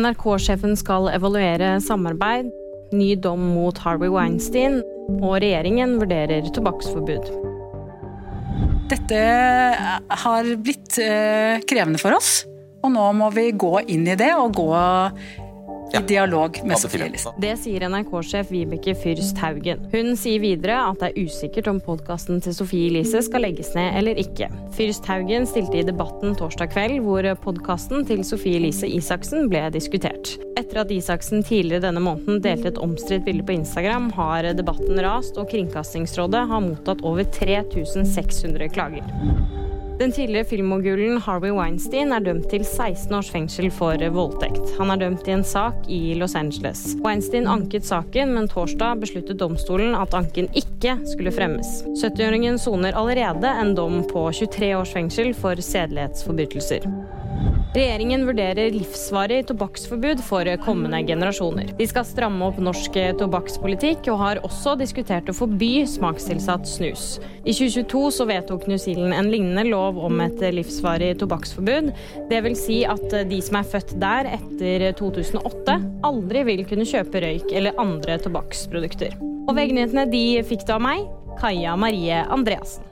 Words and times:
NRK-sjefen 0.00 0.76
skal 0.78 1.10
evaluere 1.12 1.74
samarbeid, 1.84 2.48
ny 2.96 3.12
dom 3.20 3.42
mot 3.54 3.76
Harvey 3.84 4.10
Weinstein, 4.10 4.80
og 5.20 5.40
regjeringen 5.42 5.98
vurderer 6.00 6.46
tobakksforbud. 6.54 7.30
Dette 8.90 9.20
har 10.24 10.48
blitt 10.64 10.98
eh, 11.02 11.60
krevende 11.70 12.00
for 12.02 12.16
oss, 12.16 12.40
og 12.80 12.94
nå 12.94 13.06
må 13.18 13.28
vi 13.34 13.50
gå 13.52 13.74
inn 13.92 14.08
i 14.08 14.16
det 14.18 14.32
og 14.38 14.56
gå 14.58 14.70
i 15.94 16.02
dialog 16.06 16.60
med 16.64 16.78
Sofie 16.78 17.04
Elise. 17.04 17.32
Det 17.42 17.52
sier 17.60 17.84
NRK-sjef 17.88 18.50
Vibeke 18.52 18.94
Fyrst 18.98 19.38
Haugen. 19.42 19.82
Hun 19.92 20.12
sier 20.18 20.42
videre 20.42 20.78
at 20.86 21.00
det 21.02 21.10
er 21.10 21.26
usikkert 21.26 21.70
om 21.70 21.80
podkasten 21.84 22.42
til 22.44 22.54
Sofie 22.56 22.90
Elise 22.90 23.22
skal 23.26 23.44
legges 23.46 23.72
ned 23.76 23.96
eller 23.98 24.20
ikke. 24.20 24.50
Fyrst 24.76 25.08
Haugen 25.10 25.48
stilte 25.50 25.80
i 25.80 25.86
Debatten 25.86 26.36
torsdag 26.38 26.72
kveld, 26.74 27.00
hvor 27.06 27.26
podkasten 27.44 28.06
til 28.08 28.24
Sofie 28.26 28.60
Elise 28.60 28.88
Isaksen 28.88 29.50
ble 29.52 29.66
diskutert. 29.74 30.36
Etter 30.60 30.82
at 30.84 30.92
Isaksen 30.94 31.44
tidligere 31.46 31.86
denne 31.88 32.02
måneden 32.04 32.42
delte 32.44 32.72
et 32.72 32.82
omstridt 32.82 33.26
bilde 33.28 33.46
på 33.46 33.56
Instagram, 33.58 34.10
har 34.18 34.52
debatten 34.56 35.00
rast, 35.04 35.40
og 35.40 35.50
Kringkastingsrådet 35.52 36.46
har 36.50 36.66
mottatt 36.66 37.04
over 37.06 37.26
3600 37.40 38.70
klager. 38.74 39.59
Den 40.00 40.12
tidligere 40.12 40.44
filmmogulen 40.48 41.18
Harvey 41.20 41.50
Weinstein 41.52 42.14
er 42.16 42.22
dømt 42.24 42.46
til 42.48 42.62
16 42.64 43.12
års 43.18 43.28
fengsel 43.28 43.66
for 43.68 44.00
voldtekt. 44.14 44.70
Han 44.78 44.88
er 44.94 45.02
dømt 45.02 45.28
i 45.28 45.34
en 45.34 45.44
sak 45.44 45.90
i 45.92 46.14
Los 46.16 46.32
Angeles. 46.40 46.94
Weinstein 47.04 47.44
anket 47.44 47.84
saken, 47.84 48.32
men 48.32 48.48
torsdag 48.48 49.02
besluttet 49.02 49.36
domstolen 49.42 49.92
at 49.98 50.16
anken 50.16 50.48
ikke 50.56 50.96
skulle 51.04 51.34
fremmes. 51.36 51.82
70-åringen 52.00 52.56
soner 52.56 52.96
allerede 52.96 53.52
en 53.60 53.74
dom 53.76 54.00
på 54.08 54.24
23 54.40 54.72
års 54.78 54.96
fengsel 54.96 55.34
for 55.36 55.60
sedelighetsforbrytelser. 55.60 56.88
Regjeringen 57.70 58.24
vurderer 58.26 58.72
livsvarig 58.74 59.44
tobakksforbud 59.46 60.18
for 60.26 60.48
kommende 60.64 60.98
generasjoner. 61.06 61.68
De 61.78 61.86
skal 61.86 62.02
stramme 62.08 62.48
opp 62.48 62.58
norsk 62.58 62.98
tobakkspolitikk, 63.20 64.08
og 64.10 64.18
har 64.18 64.40
også 64.42 64.72
diskutert 64.80 65.30
å 65.30 65.36
forby 65.38 65.84
smakstilsatt 65.86 66.66
snus. 66.66 67.20
I 67.44 67.54
2022 67.54 68.02
så 68.18 68.26
vedtok 68.26 68.66
New 68.66 68.80
Zealand 68.82 69.14
en 69.14 69.30
lignende 69.30 69.68
lov 69.70 70.02
om 70.02 70.18
et 70.26 70.42
livsvarig 70.58 71.12
tobakksforbud. 71.22 71.94
Det 72.32 72.42
vil 72.42 72.58
si 72.58 72.82
at 72.82 73.06
de 73.30 73.38
som 73.38 73.62
er 73.62 73.72
født 73.76 73.94
der 74.02 74.32
etter 74.34 74.90
2008, 74.98 75.80
aldri 76.10 76.46
vil 76.50 76.66
kunne 76.66 76.90
kjøpe 76.90 77.22
røyk 77.22 77.54
eller 77.54 77.78
andre 77.78 78.18
tobakksprodukter. 78.26 79.14
Og 79.46 79.54
VG-nyhetene 79.54 80.10
de 80.10 80.24
fikk 80.42 80.66
du 80.66 80.74
av 80.74 80.82
meg, 80.90 81.06
Kaja 81.38 81.78
Marie 81.78 82.24
Andreassen. 82.26 82.89